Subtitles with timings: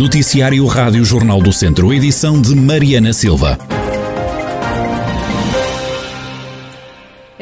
[0.00, 3.58] Noticiário Rádio Jornal do Centro, edição de Mariana Silva.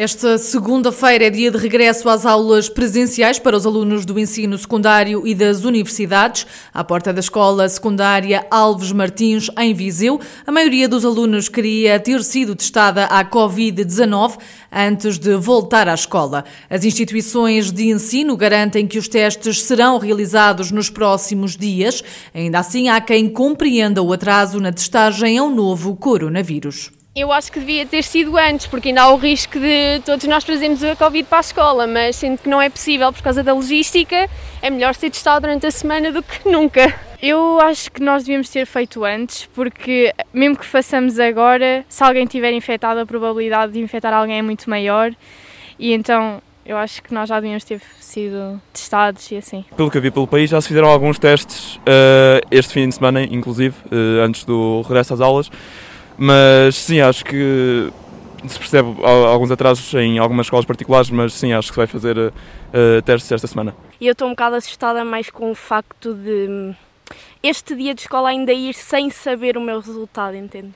[0.01, 5.27] Esta segunda-feira é dia de regresso às aulas presenciais para os alunos do ensino secundário
[5.27, 6.47] e das universidades.
[6.73, 12.23] À porta da escola secundária Alves Martins, em Viseu, a maioria dos alunos queria ter
[12.23, 14.39] sido testada à Covid-19
[14.71, 16.45] antes de voltar à escola.
[16.71, 22.05] As instituições de ensino garantem que os testes serão realizados nos próximos dias.
[22.33, 26.97] Ainda assim, há quem compreenda o atraso na testagem ao novo coronavírus.
[27.19, 30.45] Eu acho que devia ter sido antes, porque ainda há o risco de todos nós
[30.45, 33.53] trazermos a Covid para a escola, mas sendo que não é possível por causa da
[33.53, 34.31] logística,
[34.63, 36.95] é melhor ser testado durante a semana do que nunca.
[37.21, 42.25] Eu acho que nós devíamos ter feito antes, porque mesmo que façamos agora, se alguém
[42.25, 45.13] tiver infectado, a probabilidade de infectar alguém é muito maior,
[45.77, 49.65] e então eu acho que nós já devíamos ter sido testados e assim.
[49.77, 52.95] Pelo que eu vi pelo país, já se fizeram alguns testes uh, este fim de
[52.95, 55.51] semana, inclusive, uh, antes do regresso às aulas.
[56.19, 57.91] Mas sim, acho que
[58.47, 62.33] se percebe alguns atrasos em algumas escolas particulares, mas sim, acho que vai fazer uh,
[63.05, 63.75] testes esta semana.
[64.01, 66.75] E eu estou um bocado assustada mais com o facto de
[67.43, 70.73] este dia de escola ainda ir sem saber o meu resultado, entende?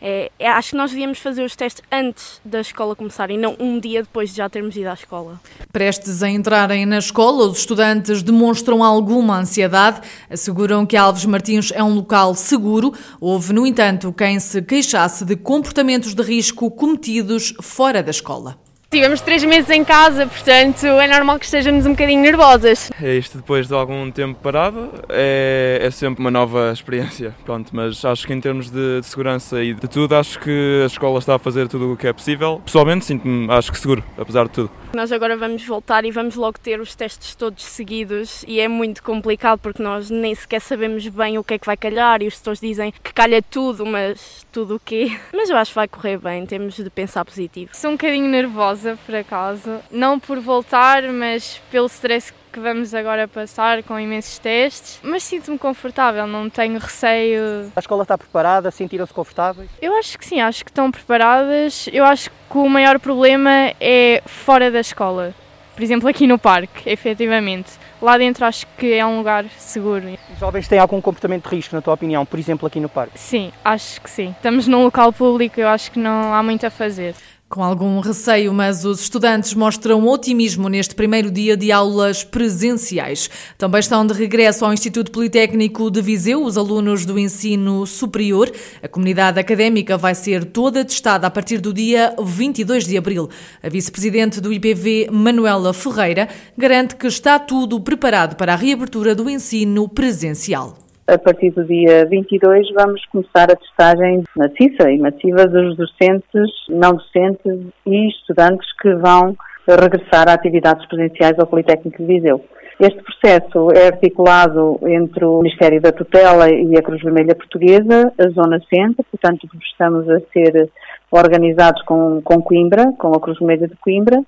[0.00, 3.56] É, é, acho que nós devíamos fazer os testes antes da escola começar e não
[3.58, 5.40] um dia depois de já termos ido à escola.
[5.72, 11.82] Prestes a entrarem na escola, os estudantes demonstram alguma ansiedade, asseguram que Alves Martins é
[11.82, 12.92] um local seguro.
[13.20, 18.65] Houve, no entanto, quem se queixasse de comportamentos de risco cometidos fora da escola.
[18.88, 22.88] Tivemos três meses em casa, portanto é normal que estejamos um bocadinho nervosas.
[23.02, 28.04] É isto depois de algum tempo parado, é, é sempre uma nova experiência, pronto, mas
[28.04, 31.34] acho que em termos de, de, segurança e de tudo, acho que a escola está
[31.34, 32.62] a fazer tudo o que é possível.
[32.64, 34.70] Pessoalmente sinto-me, acho que seguro, apesar de tudo.
[34.94, 39.02] Nós agora vamos voltar e vamos logo ter os testes todos seguidos e é muito
[39.02, 42.36] complicado porque nós nem sequer sabemos bem o que é que vai calhar e os
[42.36, 45.14] setores dizem que calha tudo, mas tudo o quê?
[45.34, 47.70] Mas eu acho que vai correr bem, temos de pensar positivo.
[47.74, 53.28] Sou um bocadinho nervosa, por acaso, não por voltar, mas pelo stress que vamos agora
[53.28, 57.70] passar com imensos testes, mas sinto-me confortável, não tenho receio.
[57.76, 59.68] A escola está preparada, sentiram-se confortáveis?
[59.80, 61.88] Eu acho que sim, acho que estão preparadas.
[61.92, 65.34] Eu acho que o maior problema é fora da escola.
[65.74, 67.72] Por exemplo, aqui no parque, efetivamente.
[68.00, 70.04] Lá dentro acho que é um lugar seguro.
[70.32, 73.18] Os jovens têm algum comportamento de risco, na tua opinião, por exemplo, aqui no parque?
[73.18, 74.30] Sim, acho que sim.
[74.30, 77.14] Estamos num local público, eu acho que não há muito a fazer.
[77.48, 83.30] Com algum receio, mas os estudantes mostram otimismo neste primeiro dia de aulas presenciais.
[83.56, 88.50] Também estão de regresso ao Instituto Politécnico de Viseu os alunos do ensino superior.
[88.82, 93.30] A comunidade académica vai ser toda testada a partir do dia 22 de abril.
[93.62, 99.30] A vice-presidente do IPV, Manuela Ferreira, garante que está tudo preparado para a reabertura do
[99.30, 105.76] ensino presencial a partir do dia 22 vamos começar a testagem maciça e massiva dos
[105.76, 109.36] docentes, não docentes e estudantes que vão
[109.68, 112.44] regressar a atividades presenciais ao Politécnico de Viseu.
[112.78, 118.28] Este processo é articulado entre o Ministério da Tutela e a Cruz Vermelha Portuguesa, a
[118.30, 120.68] Zona Centro, portanto estamos a ser
[121.10, 124.18] organizados com, com Coimbra, com a Cruz Vermelha de Coimbra,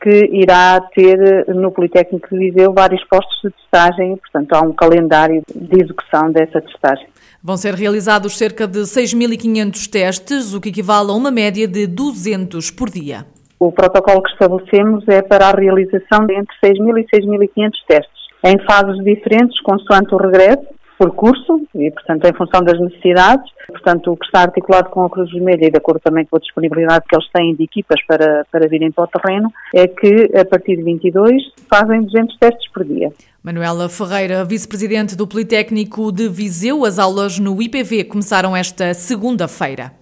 [0.00, 5.42] que irá ter no Politécnico de Viseu vários postos de testagem, portanto há um calendário
[5.54, 7.06] de execução dessa testagem.
[7.42, 12.70] Vão ser realizados cerca de 6.500 testes, o que equivale a uma média de 200
[12.70, 13.24] por dia.
[13.60, 18.58] O protocolo que estabelecemos é para a realização de entre 6.000 e 6.500 testes, em
[18.64, 20.66] fases diferentes, consoante o regresso,
[20.98, 23.50] por curso e, portanto, em função das necessidades.
[23.68, 26.40] Portanto, o que está articulado com a Cruz Vermelha e de acordo também com a
[26.40, 30.44] disponibilidade que eles têm de equipas para, para virem para o terreno, é que a
[30.44, 33.12] partir de 22 fazem 200 testes por dia.
[33.42, 39.92] Manuela Ferreira, vice-presidente do Politécnico de Viseu, as aulas no IPV começaram esta segunda-feira.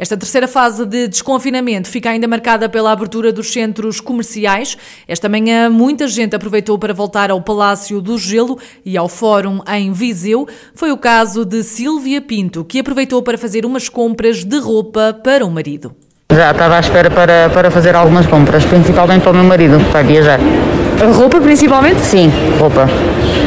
[0.00, 4.74] Esta terceira fase de desconfinamento fica ainda marcada pela abertura dos centros comerciais.
[5.06, 9.92] Esta manhã, muita gente aproveitou para voltar ao Palácio do Gelo e ao Fórum em
[9.92, 10.48] Viseu.
[10.74, 15.44] Foi o caso de Silvia Pinto, que aproveitou para fazer umas compras de roupa para
[15.44, 15.94] o marido.
[16.32, 20.00] Já estava à espera para, para fazer algumas compras, principalmente para o meu marido, para
[20.00, 20.40] viajar.
[21.02, 22.00] A roupa, principalmente?
[22.00, 22.88] Sim, roupa.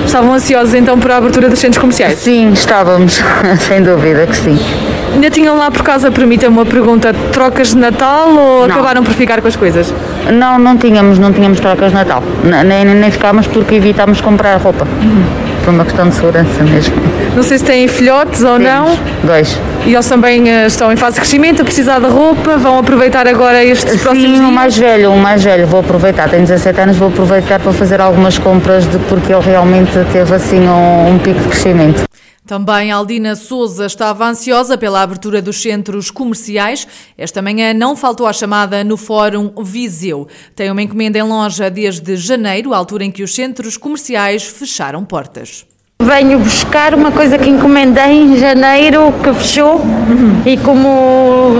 [0.05, 2.19] Estavam ansiosos então para a abertura dos centros comerciais?
[2.19, 3.19] Sim, estávamos,
[3.67, 4.92] sem dúvida que sim.
[5.13, 8.75] Ainda tinham lá por causa, permita-me uma pergunta, trocas de Natal ou não.
[8.75, 9.93] acabaram por ficar com as coisas?
[10.31, 12.23] Não, não tínhamos, não tínhamos trocas de Natal.
[12.43, 14.87] Nem, nem, ficámos porque evitámos comprar roupa.
[15.01, 15.23] Uhum.
[15.63, 16.95] Por uma questão de segurança mesmo.
[17.35, 18.97] Não sei se têm filhotes ou Temos, não.
[19.23, 19.57] Dois.
[19.85, 23.27] E eles também uh, estão em fase de crescimento, a precisar de roupa, vão aproveitar
[23.27, 24.39] agora estes Sim, próximos dias?
[24.39, 27.99] o mais velho, o mais velho, vou aproveitar, tenho 17 anos, vou aproveitar para fazer
[28.01, 32.03] algumas compras de, porque ele realmente teve assim um, um pico de crescimento.
[32.45, 36.85] Também Aldina Souza estava ansiosa pela abertura dos centros comerciais.
[37.17, 40.27] Esta manhã não faltou a chamada no Fórum Viseu.
[40.53, 45.65] Tem uma encomenda em loja desde janeiro, altura em que os centros comerciais fecharam portas.
[46.01, 50.41] Venho buscar uma coisa que encomendei em janeiro, que fechou, uhum.
[50.45, 51.53] e como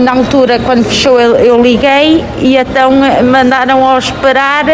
[0.00, 2.92] na altura, quando fechou, eu, eu liguei e então
[3.30, 4.64] mandaram ao esperar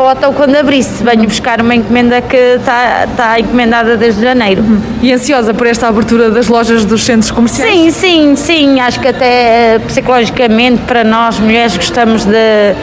[0.00, 4.62] ou então quando abrisse, venho buscar uma encomenda que está, está encomendada desde janeiro.
[5.00, 7.72] E ansiosa por esta abertura das lojas dos centros comerciais?
[7.72, 8.80] Sim, sim, sim.
[8.80, 12.74] Acho que até eh, psicologicamente para nós mulheres gostamos de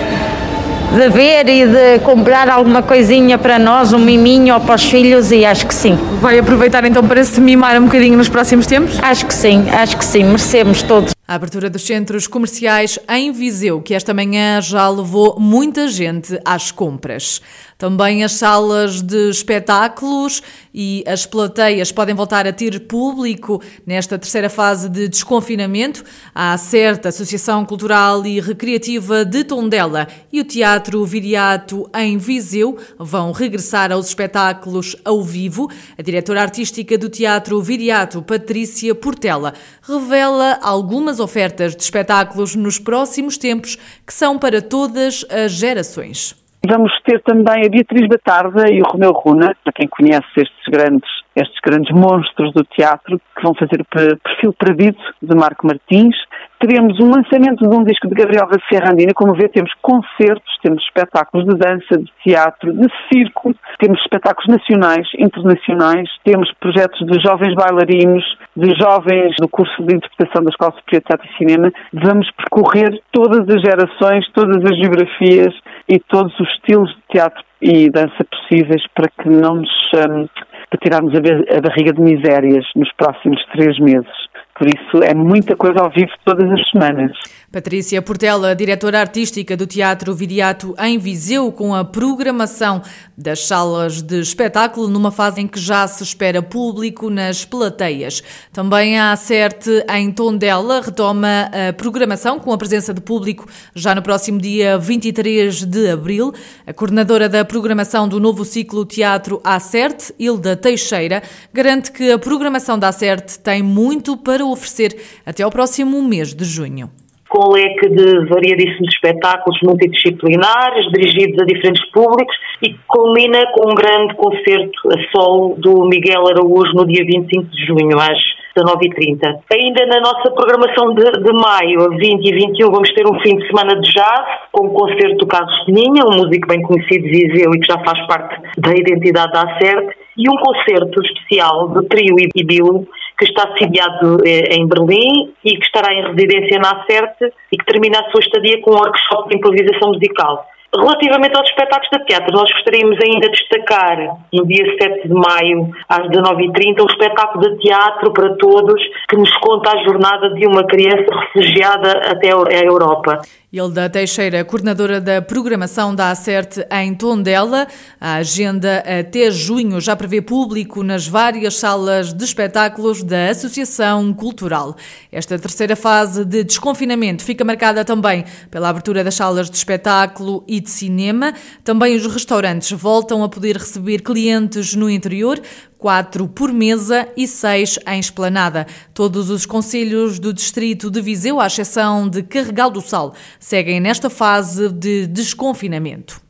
[0.92, 5.32] de ver e de comprar alguma coisinha para nós, um miminho ou para os filhos
[5.32, 5.98] e acho que sim.
[6.20, 8.98] Vai aproveitar então para se mimar um bocadinho nos próximos tempos?
[9.02, 11.19] Acho que sim, acho que sim, merecemos todos.
[11.30, 16.72] A abertura dos centros comerciais em Viseu, que esta manhã já levou muita gente às
[16.72, 17.40] compras.
[17.78, 20.42] Também as salas de espetáculos
[20.74, 26.04] e as plateias podem voltar a ter público nesta terceira fase de desconfinamento.
[26.34, 33.32] A CERT, Associação Cultural e Recreativa de Tondela, e o Teatro Viriato em Viseu vão
[33.32, 35.70] regressar aos espetáculos ao vivo.
[35.96, 39.54] A diretora artística do Teatro Viriato, Patrícia Portela,
[39.84, 43.76] revela algumas ofertas de espetáculos nos próximos tempos
[44.06, 46.36] que são para todas as gerações.
[46.68, 51.10] Vamos ter também a Beatriz Batarda e o Romeu Runa, para quem conhece estes grandes,
[51.34, 56.16] estes grandes monstros do teatro, que vão fazer o perfil perdido de Marco Martins,
[56.60, 59.14] teremos um lançamento de um disco de Gabriel da Serrandina.
[59.14, 65.08] Como vê, temos concertos, temos espetáculos de dança, de teatro, de circo, temos espetáculos nacionais,
[65.18, 68.24] internacionais, temos projetos de jovens bailarinos,
[68.56, 71.72] de jovens do curso de interpretação da Escola Superior de Teatro e Cinema.
[71.94, 75.54] Vamos percorrer todas as gerações, todas as geografias
[75.88, 80.28] e todos os estilos de teatro e dança possíveis para que não nos um,
[80.70, 84.29] para tirarmos a barriga de misérias nos próximos três meses.
[84.60, 87.14] Por isso é muita coisa ao vivo todas as semanas.
[87.52, 92.80] Patrícia Portela, diretora artística do Teatro Viriato em Viseu, com a programação
[93.18, 98.22] das salas de espetáculo numa fase em que já se espera público nas plateias.
[98.54, 104.04] Também a Acerte em Tondela retoma a programação com a presença de público já no
[104.04, 106.32] próximo dia 23 de abril.
[106.68, 112.78] A coordenadora da programação do novo ciclo Teatro Acerte, Hilda Teixeira, garante que a programação
[112.78, 116.92] da Acerte tem muito para oferecer até ao próximo mês de junho
[117.30, 124.16] com leque de variadíssimos espetáculos multidisciplinares, dirigidos a diferentes públicos e culmina com um grande
[124.16, 128.18] concerto a solo do Miguel Araújo no dia 25 de junho, às
[128.58, 129.40] 19h30.
[129.54, 133.48] Ainda na nossa programação de, de, maio, 20 e 21, vamos ter um fim de
[133.48, 137.52] semana de jazz, com o concerto do Carlos Peninha, um músico bem conhecido de Viseu
[137.54, 142.16] e que já faz parte da identidade da Acerte, e um concerto especial do trio
[142.36, 142.88] Ibilu,
[143.20, 147.66] que está sediado eh, em Berlim e que estará em residência na Acerte e que
[147.66, 150.48] termina a sua estadia com um workshop de improvisação musical.
[150.76, 153.98] Relativamente aos espetáculos de teatro, nós gostaríamos ainda de destacar,
[154.32, 158.80] no dia 7 de maio, às 19h30, um espetáculo de teatro para todos
[159.10, 163.20] que nos conta a jornada de uma criança refugiada até a Europa.
[163.52, 167.68] Hilda Teixeira, coordenadora da programação da Acerte em Tondela.
[168.00, 174.76] A agenda até junho já prevê público nas várias salas de espetáculos da Associação Cultural.
[175.12, 180.59] Esta terceira fase de desconfinamento fica marcada também pela abertura das salas de espetáculo e
[180.60, 181.34] de cinema.
[181.64, 185.42] Também os restaurantes voltam a poder receber clientes no interior,
[185.78, 188.68] quatro por mesa e seis em esplanada.
[188.94, 194.10] Todos os conselhos do distrito de Viseu, à exceção de Carregal do Sal, seguem nesta
[194.10, 196.22] fase de desconfinamento.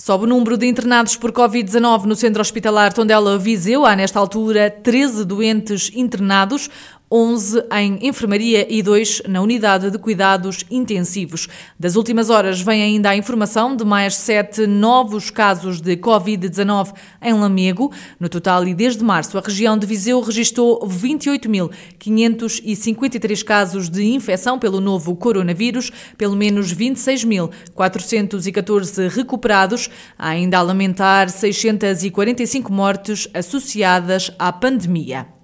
[0.00, 3.84] Sobe o número de internados por Covid-19 no Centro Hospitalar Tondela Viseu.
[3.84, 6.70] Há, nesta altura, 13 doentes internados,
[7.10, 11.48] 11 em enfermaria e 2 na unidade de cuidados intensivos.
[11.78, 17.32] Das últimas horas vem ainda a informação de mais 7 novos casos de Covid-19 em
[17.32, 17.90] Lamego.
[18.20, 24.78] No total, e desde março, a região de Viseu registrou 28.553 casos de infecção pelo
[24.80, 29.88] novo coronavírus, pelo menos 26.414 recuperados.
[30.18, 35.37] Ainda a lamentar 645 mortes associadas à pandemia.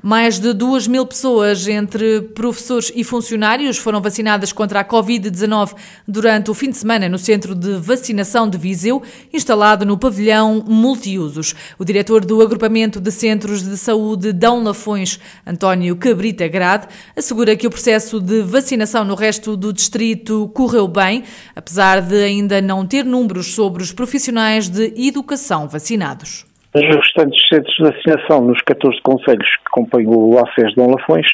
[0.00, 5.74] Mais de 2 mil pessoas, entre professores e funcionários, foram vacinadas contra a Covid-19
[6.06, 9.02] durante o fim de semana no centro de vacinação de Viseu,
[9.32, 11.52] instalado no pavilhão multiusos.
[11.76, 16.86] O diretor do Agrupamento de Centros de Saúde Dão Lafões, António Cabrita Grade,
[17.16, 21.24] assegura que o processo de vacinação no resto do distrito correu bem,
[21.56, 26.46] apesar de ainda não ter números sobre os profissionais de educação vacinados.
[26.74, 31.26] Os restantes centros de vacinação nos 14 conselhos que acompanham o ACES de Dom Lafões,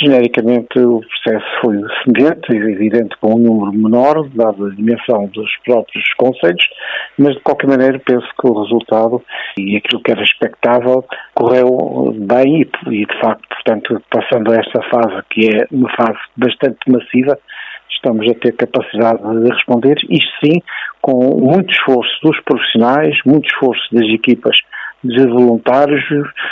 [0.00, 6.04] genericamente o processo foi semelhante, evidente com um número menor, dada a dimensão dos próprios
[6.16, 6.64] conselhos,
[7.18, 9.20] mas de qualquer maneira penso que o resultado
[9.58, 11.04] e aquilo que era expectável
[11.34, 16.18] correu bem e, e de facto, portanto, passando a esta fase que é uma fase
[16.36, 17.36] bastante massiva,
[17.98, 20.62] estamos a ter capacidade de responder, isto sim,
[21.00, 24.56] com muito esforço dos profissionais, muito esforço das equipas
[25.04, 26.02] de voluntários,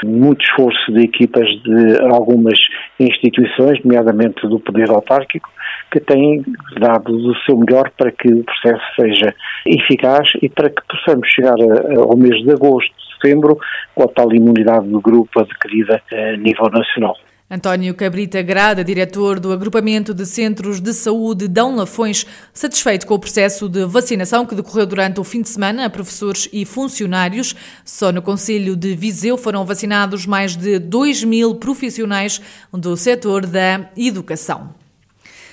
[0.04, 2.58] muito esforço de equipas de algumas
[3.00, 5.48] instituições, nomeadamente do Poder Autárquico,
[5.90, 6.44] que têm
[6.78, 9.34] dado o seu melhor para que o processo seja
[9.66, 11.56] eficaz e para que possamos chegar
[11.98, 13.58] ao mês de agosto, setembro,
[13.94, 17.16] com a tal imunidade do grupo adquirida a nível nacional.
[17.48, 23.20] António Cabrita Grada, diretor do Agrupamento de Centros de Saúde Dão Lafões, satisfeito com o
[23.20, 27.54] processo de vacinação que decorreu durante o fim de semana a professores e funcionários.
[27.84, 32.40] Só no Conselho de Viseu foram vacinados mais de 2 mil profissionais
[32.72, 34.85] do setor da educação.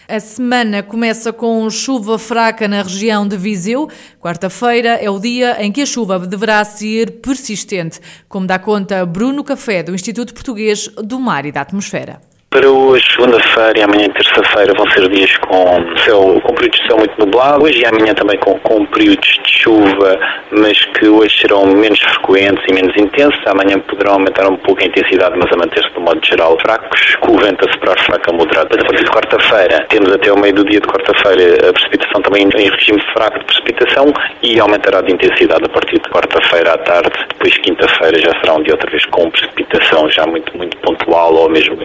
[0.07, 3.89] A semana começa com chuva fraca na região de Viseu.
[4.19, 9.45] Quarta-feira é o dia em que a chuva deverá ser persistente, como dá conta Bruno
[9.45, 12.32] Café, do Instituto Português do Mar e da Atmosfera.
[12.53, 16.97] Para hoje, segunda-feira e amanhã, terça-feira, vão ser dias com, céu, com períodos de céu
[16.99, 17.63] muito nublado.
[17.63, 20.19] Hoje e amanhã também com, com períodos de chuva,
[20.51, 23.41] mas que hoje serão menos frequentes e menos intensos.
[23.47, 27.31] Amanhã poderão aumentar um pouco a intensidade, mas a manter-se de modo geral fracos, com
[27.31, 28.69] o vento a soprar fraco a moderado.
[28.69, 32.21] Mas a partir de quarta-feira, temos até o meio do dia de quarta-feira a precipitação
[32.21, 36.77] também em regime fraco de precipitação e aumentará de intensidade a partir de quarta-feira à
[36.77, 37.09] tarde.
[37.29, 41.49] Depois, quinta-feira, já será um dia outra vez com precipitação já muito, muito pontual ou
[41.49, 41.81] mesmo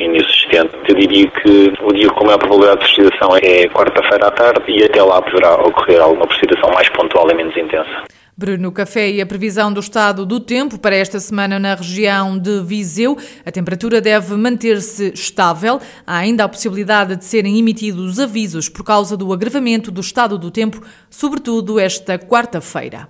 [0.58, 4.64] inexistente eu diria que o dia com maior probabilidade de precipitação é quarta-feira à tarde
[4.68, 8.04] e até lá poderá ocorrer alguma precipitação mais pontual e menos intensa.
[8.36, 12.62] Bruno Café e a previsão do estado do tempo para esta semana na região de
[12.62, 13.18] Viseu.
[13.44, 15.80] A temperatura deve manter-se estável.
[16.06, 20.52] Há ainda a possibilidade de serem emitidos avisos por causa do agravamento do estado do
[20.52, 23.08] tempo, sobretudo esta quarta-feira.